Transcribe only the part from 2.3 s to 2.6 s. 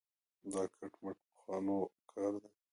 دی.